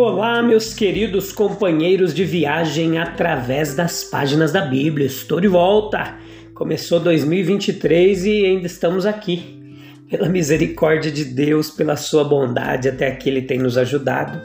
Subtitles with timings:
[0.00, 5.04] Olá, meus queridos companheiros de viagem através das páginas da Bíblia.
[5.04, 6.14] Estou de volta.
[6.54, 9.60] Começou 2023 e ainda estamos aqui.
[10.08, 14.40] Pela misericórdia de Deus, pela sua bondade, até aqui Ele tem nos ajudado.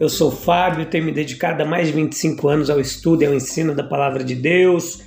[0.00, 3.32] Eu sou Fábio, tenho me dedicado há mais de 25 anos ao estudo e ao
[3.32, 5.04] ensino da palavra de Deus.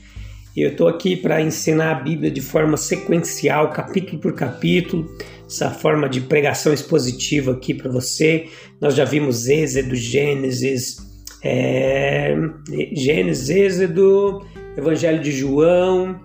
[0.55, 5.13] E eu estou aqui para ensinar a Bíblia de forma sequencial, capítulo por capítulo
[5.49, 8.45] essa forma de pregação expositiva aqui para você.
[8.80, 10.97] Nós já vimos Êxodo, Gênesis,
[11.44, 12.36] é,
[12.94, 14.45] Gênesis, Êxodo,
[14.78, 16.19] Evangelho de João,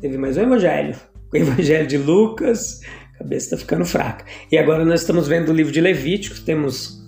[0.00, 0.94] teve mais um Evangelho,
[1.32, 2.80] o Evangelho de Lucas,
[3.16, 4.24] a cabeça está ficando fraca.
[4.50, 7.02] E agora nós estamos vendo o livro de Levíticos, temos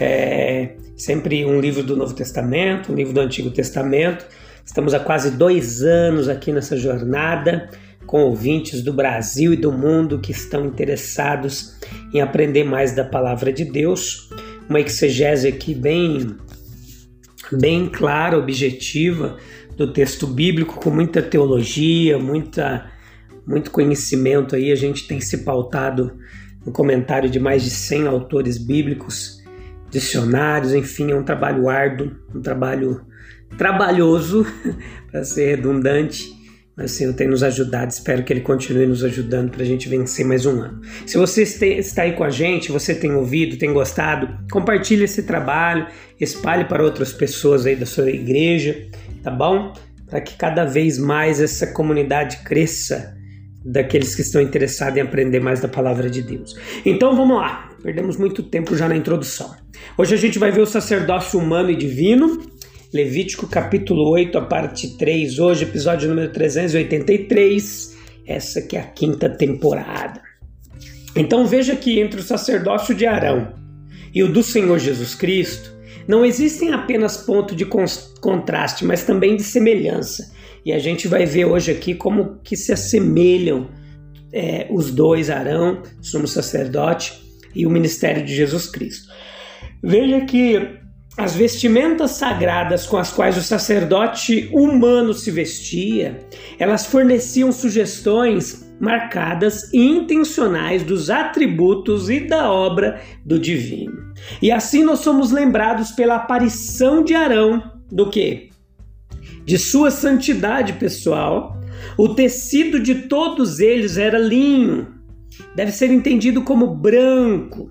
[0.00, 4.26] é, sempre um livro do Novo Testamento, um livro do Antigo Testamento.
[4.66, 7.70] Estamos há quase dois anos aqui nessa jornada
[8.06, 11.76] com ouvintes do Brasil e do mundo que estão interessados
[12.12, 14.28] em aprender mais da palavra de Deus.
[14.68, 16.36] Uma exegese aqui bem,
[17.52, 19.36] bem clara, objetiva
[19.76, 22.90] do texto bíblico, com muita teologia, muita,
[23.46, 24.70] muito conhecimento aí.
[24.70, 26.18] A gente tem se pautado
[26.64, 29.42] no comentário de mais de 100 autores bíblicos,
[29.90, 33.04] dicionários, enfim, é um trabalho árduo, um trabalho
[33.58, 34.46] trabalhoso,
[35.10, 36.32] para ser redundante,
[36.76, 39.88] mas o Senhor tem nos ajudado, espero que Ele continue nos ajudando para a gente
[39.88, 40.80] vencer mais um ano.
[41.06, 45.86] Se você está aí com a gente, você tem ouvido, tem gostado, compartilhe esse trabalho,
[46.18, 48.88] espalhe para outras pessoas aí da sua igreja,
[49.22, 49.74] tá bom?
[50.08, 53.16] Para que cada vez mais essa comunidade cresça
[53.64, 56.56] daqueles que estão interessados em aprender mais da palavra de Deus.
[56.84, 59.54] Então vamos lá, perdemos muito tempo já na introdução.
[59.96, 62.40] Hoje a gente vai ver o sacerdócio humano e divino
[62.92, 69.30] Levítico capítulo 8, a parte 3, hoje, episódio número 383, essa que é a quinta
[69.30, 70.20] temporada.
[71.16, 73.54] Então veja que entre o sacerdócio de Arão
[74.14, 75.74] e o do Senhor Jesus Cristo,
[76.06, 80.30] não existem apenas pontos de contraste, mas também de semelhança.
[80.62, 83.70] E a gente vai ver hoje aqui como que se assemelham
[84.30, 87.22] é, os dois, Arão, sumo sacerdote,
[87.54, 89.10] e o ministério de Jesus Cristo.
[89.82, 90.82] Veja que
[91.16, 96.26] as vestimentas sagradas com as quais o sacerdote humano se vestia,
[96.58, 104.12] elas forneciam sugestões marcadas e intencionais dos atributos e da obra do divino.
[104.40, 108.48] E assim nós somos lembrados pela aparição de Arão do que?
[109.44, 111.60] De sua santidade pessoal.
[111.98, 114.94] O tecido de todos eles era linho.
[115.54, 117.70] Deve ser entendido como branco,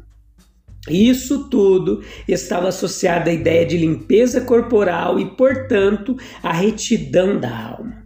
[0.89, 8.01] isso tudo estava associado à ideia de limpeza corporal e, portanto, à retidão da alma.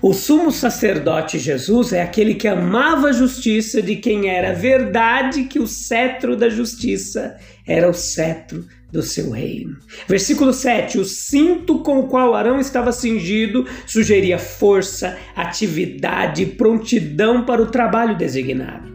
[0.00, 5.60] O sumo sacerdote Jesus é aquele que amava a justiça de quem era verdade que
[5.60, 9.76] o cetro da justiça era o cetro do seu reino.
[10.08, 17.62] Versículo 7: O cinto com o qual Arão estava cingido sugeria força, atividade prontidão para
[17.62, 18.91] o trabalho designado.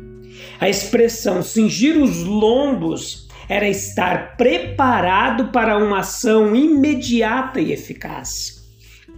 [0.59, 8.57] A expressão cingir os lombos era estar preparado para uma ação imediata e eficaz.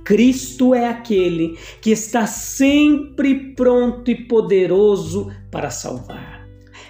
[0.03, 6.47] Cristo é aquele que está sempre pronto e poderoso para salvar,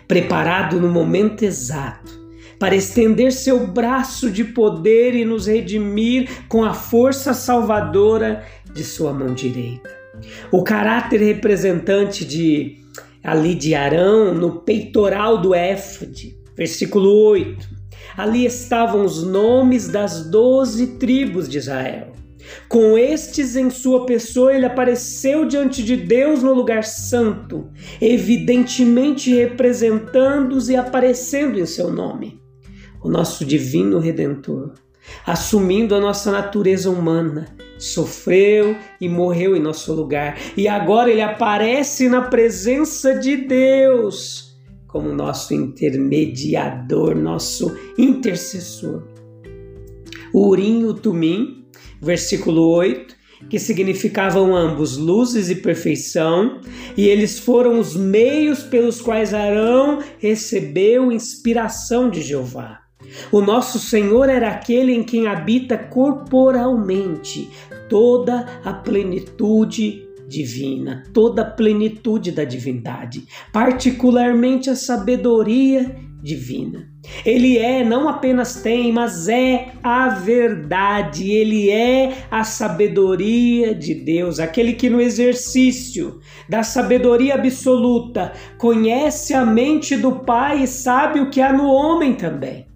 [0.08, 2.20] preparado no momento exato
[2.60, 8.44] para estender seu braço de poder e nos redimir com a força salvadora
[8.74, 9.90] de sua mão direita.
[10.52, 12.78] O caráter representante de
[13.24, 16.38] ali de Arão, no peitoral do éfode.
[16.56, 17.68] Versículo 8.
[18.18, 22.14] Ali estavam os nomes das doze tribos de Israel.
[22.68, 27.70] Com estes em sua pessoa, ele apareceu diante de Deus no lugar santo,
[28.02, 32.42] evidentemente representando-os e aparecendo em seu nome.
[33.04, 34.74] O nosso divino redentor
[35.26, 37.48] assumindo a nossa natureza humana,
[37.80, 44.50] sofreu e morreu em nosso lugar, e agora ele aparece na presença de Deus
[44.90, 49.04] como nosso intermediador, nosso intercessor.
[50.34, 51.66] Urim e Tumim,
[52.02, 53.16] versículo 8,
[53.50, 56.60] que significavam ambos luzes e perfeição,
[56.98, 62.79] e eles foram os meios pelos quais Arão recebeu inspiração de Jeová.
[63.32, 67.50] O nosso Senhor era aquele em quem habita corporalmente
[67.88, 76.88] toda a plenitude divina, toda a plenitude da divindade, particularmente a sabedoria divina.
[77.26, 84.40] Ele é, não apenas tem, mas é a verdade, ele é a sabedoria de Deus,
[84.40, 91.30] aquele que no exercício da sabedoria absoluta conhece a mente do Pai e sabe o
[91.30, 92.69] que há no homem também.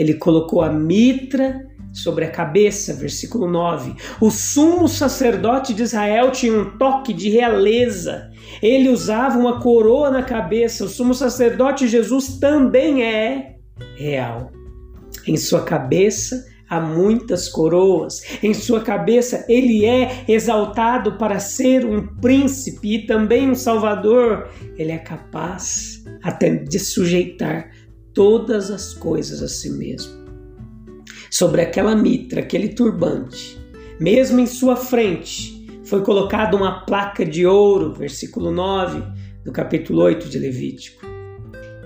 [0.00, 3.94] Ele colocou a mitra sobre a cabeça, versículo 9.
[4.18, 8.30] O sumo sacerdote de Israel tinha um toque de realeza.
[8.62, 10.86] Ele usava uma coroa na cabeça.
[10.86, 13.56] O sumo sacerdote Jesus também é
[13.98, 14.50] real.
[15.26, 18.22] Em sua cabeça há muitas coroas.
[18.42, 24.48] Em sua cabeça ele é exaltado para ser um príncipe e também um salvador.
[24.78, 27.68] Ele é capaz até de sujeitar
[28.20, 30.12] todas as coisas a si mesmo
[31.30, 33.58] sobre aquela mitra, aquele turbante,
[33.98, 39.02] mesmo em sua frente, foi colocada uma placa de ouro, versículo 9
[39.42, 41.02] do capítulo 8 de Levítico.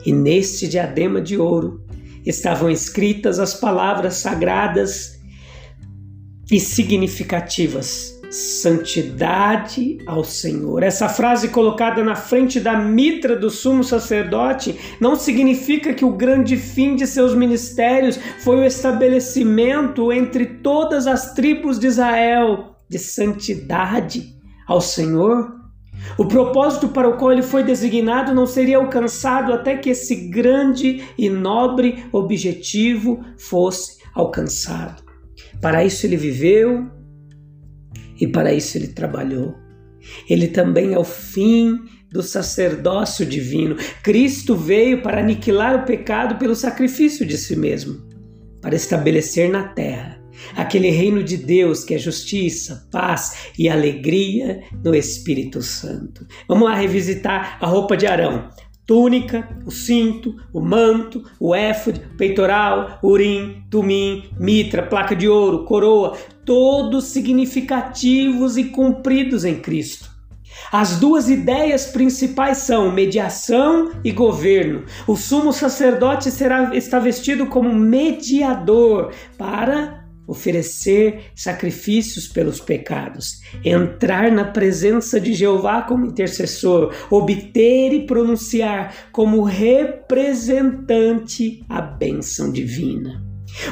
[0.04, 1.86] E neste diadema de ouro
[2.26, 5.20] estavam escritas as palavras sagradas
[6.50, 10.82] e significativas santidade ao Senhor.
[10.82, 16.56] Essa frase colocada na frente da mitra do sumo sacerdote não significa que o grande
[16.56, 24.34] fim de seus ministérios foi o estabelecimento entre todas as tribos de Israel de santidade
[24.66, 25.54] ao Senhor.
[26.18, 31.04] O propósito para o qual ele foi designado não seria alcançado até que esse grande
[31.16, 35.04] e nobre objetivo fosse alcançado.
[35.60, 36.90] Para isso ele viveu,
[38.20, 39.54] e para isso ele trabalhou.
[40.28, 41.78] Ele também é o fim
[42.10, 43.76] do sacerdócio divino.
[44.02, 48.00] Cristo veio para aniquilar o pecado pelo sacrifício de si mesmo,
[48.60, 50.24] para estabelecer na terra
[50.54, 56.26] aquele reino de Deus que é justiça, paz e alegria no Espírito Santo.
[56.48, 58.50] Vamos lá revisitar a roupa de Arão
[58.86, 66.16] túnica, o cinto, o manto, o éfode, peitoral, urim, tumim, mitra, placa de ouro, coroa,
[66.44, 70.14] todos significativos e cumpridos em Cristo.
[70.70, 74.84] As duas ideias principais são mediação e governo.
[75.06, 84.44] O sumo sacerdote será está vestido como mediador para oferecer sacrifícios pelos pecados, entrar na
[84.44, 93.22] presença de Jeová como intercessor, obter e pronunciar como representante a bênção divina.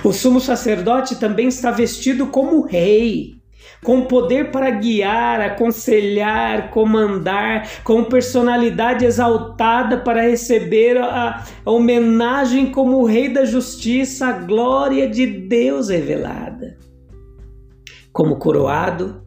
[0.05, 3.42] O sumo sacerdote também está vestido como rei
[3.84, 13.05] com poder para guiar, aconselhar, comandar, com personalidade exaltada para receber a, homenagem como o
[13.05, 16.79] Rei da Justiça, a glória de Deus revelada.
[18.12, 19.22] Como coroado,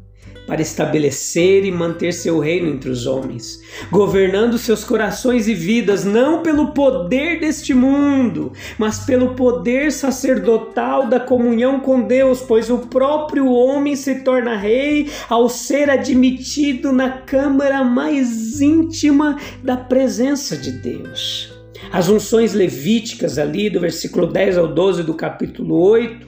[0.48, 3.62] para estabelecer e manter seu reino entre os homens,
[3.92, 11.20] governando seus corações e vidas não pelo poder deste mundo, mas pelo poder sacerdotal da
[11.20, 17.84] comunhão com Deus, pois o próprio homem se torna rei ao ser admitido na câmara
[17.84, 21.54] mais íntima da presença de Deus.
[21.92, 26.28] As unções levíticas ali do versículo 10 ao 12 do capítulo 8,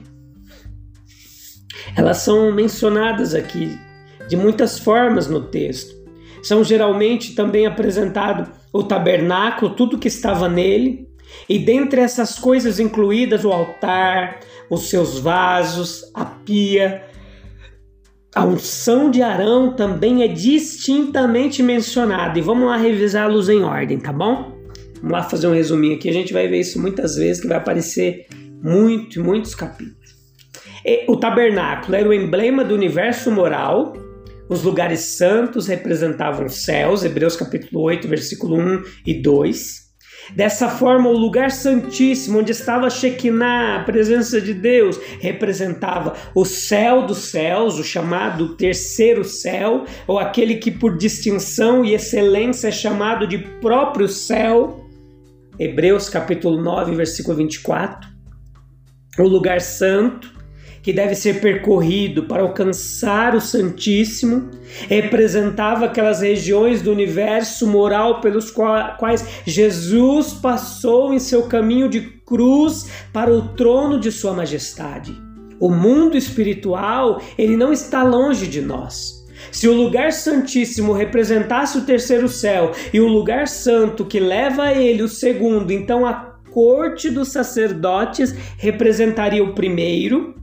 [1.96, 3.78] elas são mencionadas aqui
[4.28, 5.96] de muitas formas no texto.
[6.42, 11.08] São geralmente também apresentado o tabernáculo, tudo que estava nele,
[11.48, 17.02] e dentre essas coisas incluídas o altar, os seus vasos, a pia.
[18.34, 24.12] A unção de Arão também é distintamente mencionada, e vamos lá revisá-los em ordem, tá
[24.12, 24.56] bom?
[24.96, 27.56] Vamos lá fazer um resuminho aqui, a gente vai ver isso muitas vezes, que vai
[27.56, 28.26] aparecer
[28.62, 29.96] muito, muitos capítulos.
[31.08, 33.92] O tabernáculo era o emblema do universo moral,
[34.48, 39.88] os lugares santos representavam os céus, Hebreus capítulo 8, versículo 1 e 2.
[40.34, 47.06] Dessa forma, o lugar santíssimo, onde estava Shekinah, a presença de Deus, representava o céu
[47.06, 53.26] dos céus, o chamado terceiro céu, ou aquele que por distinção e excelência é chamado
[53.26, 54.84] de próprio céu.
[55.58, 58.08] Hebreus capítulo 9, versículo 24.
[59.18, 60.37] O lugar santo,
[60.82, 64.50] que deve ser percorrido para alcançar o Santíssimo,
[64.88, 72.88] representava aquelas regiões do universo moral pelos quais Jesus passou em seu caminho de cruz
[73.12, 75.14] para o trono de Sua Majestade.
[75.60, 79.18] O mundo espiritual, ele não está longe de nós.
[79.50, 84.74] Se o lugar santíssimo representasse o terceiro céu e o lugar santo que leva a
[84.74, 90.34] ele o segundo, então a corte dos sacerdotes representaria o primeiro,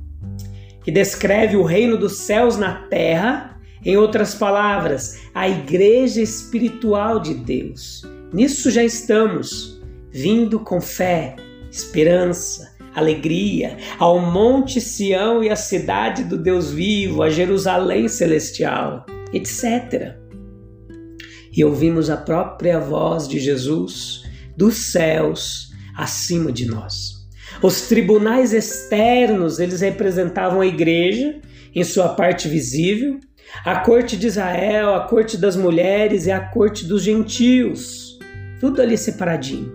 [0.86, 3.60] que descreve o reino dos céus na terra.
[3.84, 8.04] Em outras palavras, a igreja espiritual de Deus.
[8.32, 11.36] Nisso já estamos, vindo com fé,
[11.72, 20.15] esperança, alegria ao Monte Sião e à cidade do Deus vivo, a Jerusalém celestial, etc.
[21.51, 24.24] E ouvimos a própria voz de Jesus
[24.58, 27.15] dos céus acima de nós.
[27.66, 31.42] Os tribunais externos, eles representavam a igreja
[31.74, 33.20] em sua parte visível,
[33.66, 38.20] a corte de Israel, a corte das mulheres e a corte dos gentios.
[38.60, 39.74] Tudo ali separadinho.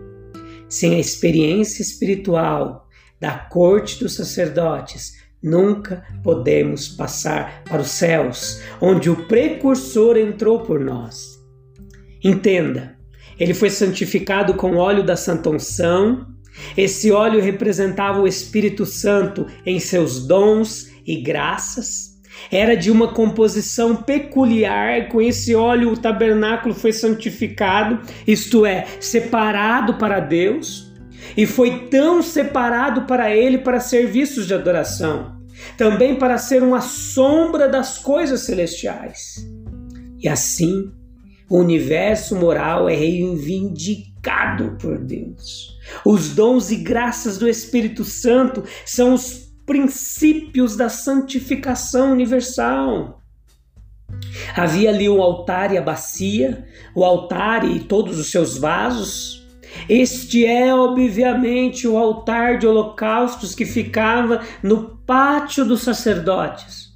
[0.68, 2.86] Sem a experiência espiritual
[3.18, 10.78] da corte dos sacerdotes, nunca podemos passar para os céus, onde o precursor entrou por
[10.78, 11.40] nós.
[12.22, 12.96] Entenda,
[13.36, 16.38] ele foi santificado com óleo da santa unção.
[16.76, 22.10] Esse óleo representava o Espírito Santo em seus dons e graças.
[22.50, 29.94] Era de uma composição peculiar, com esse óleo o tabernáculo foi santificado, isto é, separado
[29.94, 30.90] para Deus,
[31.36, 35.36] e foi tão separado para ele para serviços de adoração,
[35.76, 39.46] também para ser uma sombra das coisas celestiais.
[40.18, 40.90] E assim,
[41.50, 45.76] o universo moral é reivindicado por Deus.
[46.06, 53.20] Os dons e graças do Espírito Santo são os princípios da santificação universal.
[54.56, 59.44] Havia ali o altar e a bacia, o altar e todos os seus vasos.
[59.88, 66.89] Este é, obviamente, o altar de holocaustos que ficava no pátio dos sacerdotes.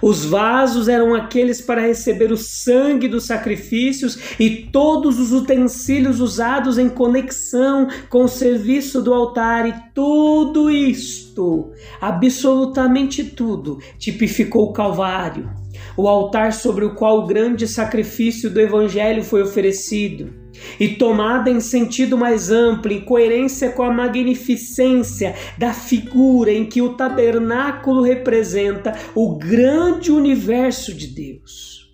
[0.00, 6.78] Os vasos eram aqueles para receber o sangue dos sacrifícios e todos os utensílios usados
[6.78, 15.50] em conexão com o serviço do altar, e tudo isto, absolutamente tudo, tipificou o Calvário,
[15.96, 20.45] o altar sobre o qual o grande sacrifício do Evangelho foi oferecido
[20.78, 26.82] e tomada em sentido mais amplo, em coerência com a magnificência da figura em que
[26.82, 31.92] o tabernáculo representa o grande universo de Deus.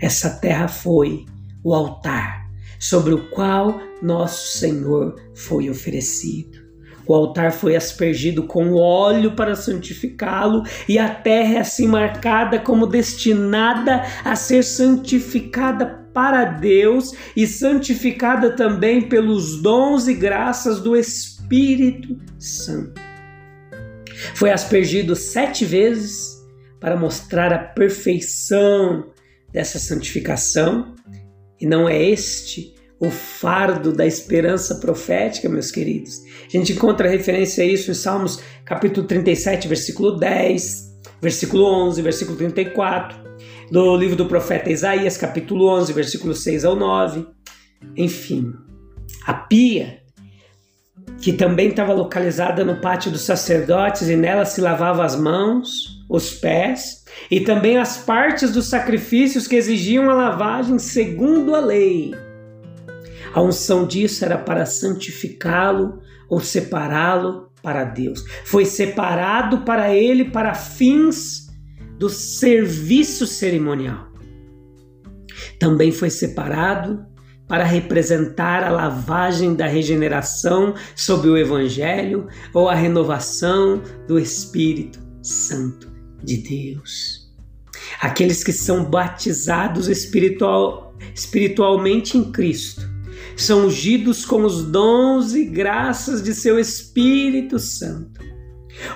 [0.00, 1.24] Essa terra foi
[1.62, 2.48] o altar
[2.78, 6.69] sobre o qual nosso Senhor foi oferecido.
[7.10, 12.86] O altar foi aspergido com óleo para santificá-lo, e a terra é assim marcada como
[12.86, 22.16] destinada a ser santificada para Deus e santificada também pelos dons e graças do Espírito
[22.38, 23.00] Santo.
[24.36, 26.38] Foi aspergido sete vezes
[26.78, 29.10] para mostrar a perfeição
[29.52, 30.94] dessa santificação,
[31.60, 36.20] e não é este o fardo da esperança profética, meus queridos.
[36.52, 42.36] A gente encontra referência a isso em Salmos capítulo 37, versículo 10, versículo 11, versículo
[42.36, 43.16] 34
[43.70, 47.24] do livro do profeta Isaías, capítulo 11, versículo 6 ao 9.
[47.96, 48.52] Enfim,
[49.24, 50.00] a pia,
[51.20, 56.32] que também estava localizada no pátio dos sacerdotes e nela se lavava as mãos, os
[56.32, 62.12] pés e também as partes dos sacrifícios que exigiam a lavagem segundo a lei.
[63.32, 68.24] A unção disso era para santificá-lo ou separá-lo para Deus.
[68.44, 71.48] Foi separado para ele para fins
[71.98, 74.08] do serviço cerimonial.
[75.58, 77.04] Também foi separado
[77.46, 85.90] para representar a lavagem da regeneração sob o Evangelho ou a renovação do Espírito Santo
[86.22, 87.28] de Deus.
[88.00, 92.89] Aqueles que são batizados espiritual, espiritualmente em Cristo
[93.42, 98.30] são ungidos com os dons e graças de seu Espírito Santo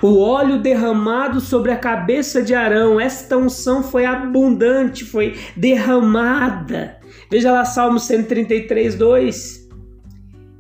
[0.01, 6.99] o óleo derramado sobre a cabeça de Arão, esta unção foi abundante, foi derramada.
[7.31, 9.69] Veja lá Salmo 133, 2.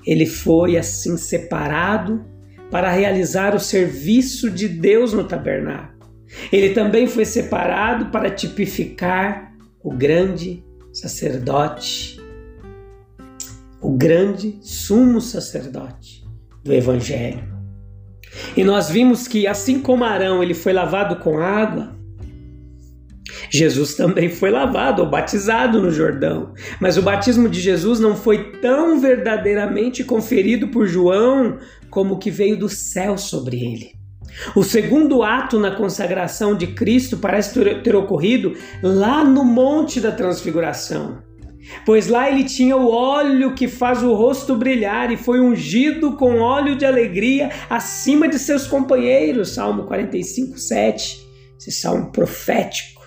[0.06, 2.24] Ele foi assim separado
[2.70, 5.94] para realizar o serviço de Deus no tabernáculo.
[6.52, 12.20] Ele também foi separado para tipificar o grande sacerdote,
[13.84, 16.24] o grande sumo sacerdote
[16.64, 17.44] do Evangelho.
[18.56, 21.94] E nós vimos que assim como Arão ele foi lavado com água,
[23.50, 26.54] Jesus também foi lavado ou batizado no Jordão.
[26.80, 31.58] Mas o batismo de Jesus não foi tão verdadeiramente conferido por João
[31.90, 33.90] como que veio do céu sobre ele.
[34.56, 41.18] O segundo ato na consagração de Cristo parece ter ocorrido lá no Monte da Transfiguração.
[41.84, 46.40] Pois lá ele tinha o óleo que faz o rosto brilhar e foi ungido com
[46.40, 49.50] óleo de alegria acima de seus companheiros.
[49.50, 51.26] Salmo 45, 7.
[51.58, 53.02] Esse salmo profético.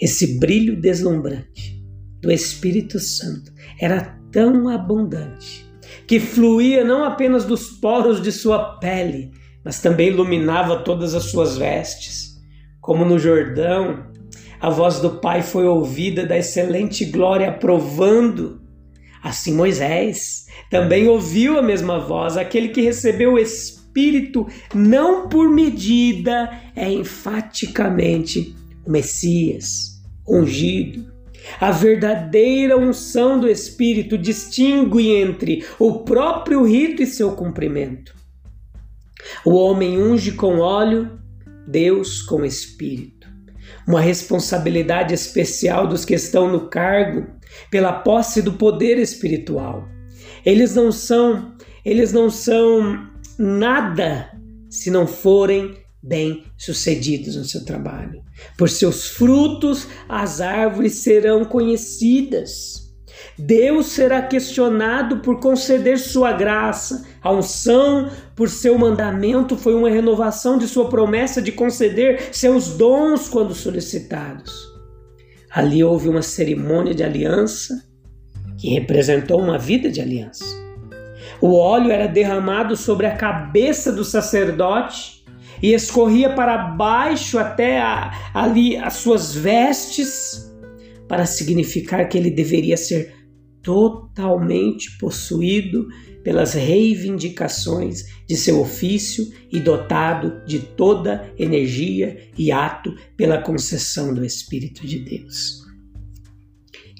[0.00, 1.82] Esse brilho deslumbrante
[2.20, 5.66] do Espírito Santo era tão abundante
[6.06, 9.30] que fluía não apenas dos poros de sua pele,
[9.64, 12.38] mas também iluminava todas as suas vestes.
[12.80, 14.06] Como no Jordão,
[14.60, 18.60] a voz do Pai foi ouvida da excelente glória, provando.
[19.22, 26.50] Assim Moisés também ouviu a mesma voz, aquele que recebeu o Espírito não por medida,
[26.74, 31.06] é enfaticamente o Messias, ungido.
[31.60, 38.14] A verdadeira unção do Espírito distingue entre o próprio rito e seu cumprimento.
[39.44, 41.18] O homem unge com óleo,
[41.66, 43.17] Deus com Espírito
[43.88, 47.26] uma responsabilidade especial dos que estão no cargo
[47.70, 49.88] pela posse do poder espiritual.
[50.44, 54.30] Eles não são, eles não são nada
[54.68, 58.22] se não forem bem-sucedidos no seu trabalho.
[58.58, 62.77] Por seus frutos as árvores serão conhecidas.
[63.38, 67.06] Deus será questionado por conceder sua graça.
[67.22, 73.28] A unção por seu mandamento foi uma renovação de sua promessa de conceder seus dons
[73.28, 74.52] quando solicitados.
[75.50, 77.84] Ali houve uma cerimônia de aliança
[78.58, 80.44] que representou uma vida de aliança.
[81.40, 85.24] O óleo era derramado sobre a cabeça do sacerdote
[85.62, 90.52] e escorria para baixo até a, ali as suas vestes,
[91.06, 93.17] para significar que ele deveria ser
[93.68, 95.88] totalmente possuído
[96.24, 104.24] pelas reivindicações de seu ofício e dotado de toda energia e ato pela concessão do
[104.24, 105.67] Espírito de Deus.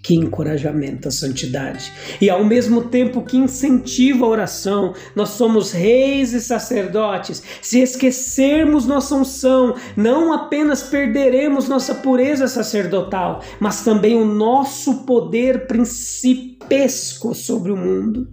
[0.03, 1.93] Que encorajamento à santidade!
[2.21, 7.43] E ao mesmo tempo que incentiva a oração, nós somos reis e sacerdotes.
[7.61, 15.67] Se esquecermos nossa unção, não apenas perderemos nossa pureza sacerdotal, mas também o nosso poder
[15.67, 18.29] principesco sobre o mundo.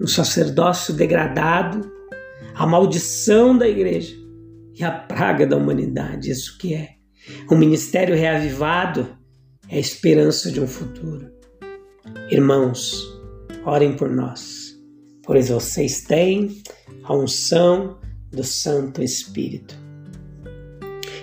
[0.00, 1.90] Um sacerdócio degradado,
[2.54, 4.14] a maldição da igreja
[4.74, 6.30] e a praga da humanidade.
[6.30, 6.96] Isso que é.
[7.50, 9.15] Um ministério reavivado
[9.68, 11.30] é a esperança de um futuro.
[12.30, 13.02] Irmãos,
[13.64, 14.76] orem por nós,
[15.24, 16.62] pois vocês têm
[17.04, 17.98] a unção
[18.30, 19.76] do Santo Espírito.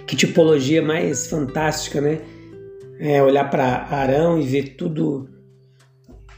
[0.05, 2.21] Que tipologia mais fantástica, né?
[2.99, 5.29] É olhar para Arão e ver tudo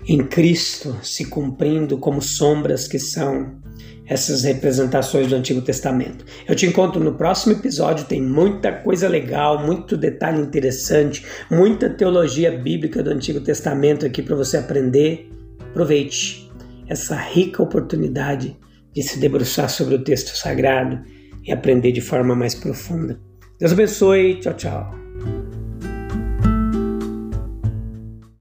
[0.08, 3.62] em Cristo se cumprindo como sombras que são
[4.08, 6.26] essas representações do Antigo Testamento.
[6.48, 12.52] Eu te encontro no próximo episódio, tem muita coisa legal, muito detalhe interessante, muita teologia
[12.52, 15.32] bíblica do Antigo Testamento aqui para você aprender.
[15.60, 16.52] Aproveite
[16.88, 18.56] essa rica oportunidade
[18.94, 21.02] de se debruçar sobre o texto sagrado
[21.44, 23.20] e aprender de forma mais profunda.
[23.60, 24.40] Deus abençoe.
[24.40, 25.05] Tchau, tchau.